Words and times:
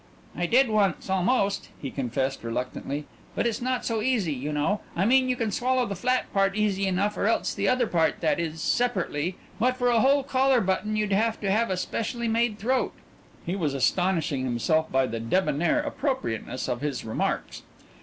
"I 0.35 0.47
did 0.47 0.71
once 0.71 1.11
almost," 1.11 1.69
he 1.79 1.91
confessed 1.91 2.43
reluctantly, 2.43 3.05
"but 3.35 3.45
it's 3.45 3.61
not 3.61 3.85
so 3.85 4.01
easy, 4.01 4.33
you 4.33 4.51
know. 4.51 4.81
I 4.95 5.05
mean 5.05 5.29
you 5.29 5.35
can 5.35 5.51
swallow 5.51 5.85
the 5.85 5.93
flat 5.95 6.33
part 6.33 6.55
easy 6.55 6.87
enough 6.87 7.15
or 7.17 7.27
else 7.27 7.53
the 7.53 7.67
other 7.69 7.85
part 7.85 8.19
that 8.19 8.39
is, 8.39 8.61
separately 8.63 9.35
but 9.59 9.77
for 9.77 9.89
a 9.89 9.99
whole 9.99 10.23
collar 10.23 10.59
button 10.59 10.95
you'd 10.95 11.13
have 11.13 11.39
to 11.41 11.51
have 11.51 11.69
a 11.69 11.77
specially 11.77 12.27
made 12.27 12.57
throat." 12.57 12.95
He 13.45 13.55
was 13.55 13.75
astonishing 13.75 14.43
himself 14.43 14.91
by 14.91 15.05
the 15.05 15.19
debonnaire 15.19 15.81
appropriateness 15.81 16.67
of 16.67 16.81
his 16.81 17.05
remarks. 17.05 17.61